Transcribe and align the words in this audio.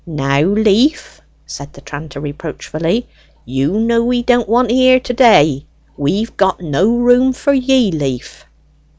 "Now, 0.07 0.41
Leaf," 0.43 1.21
said 1.45 1.73
the 1.73 1.81
tranter 1.81 2.19
reproachfully, 2.19 3.07
"you 3.45 3.79
know 3.79 4.03
we 4.03 4.23
don't 4.23 4.49
want 4.49 4.71
'ee 4.71 4.75
here 4.75 4.99
to 4.99 5.13
day: 5.13 5.67
we've 5.95 6.35
got 6.37 6.59
no 6.59 6.97
room 6.97 7.33
for 7.33 7.53
ye, 7.53 7.91
Leaf." 7.91 8.43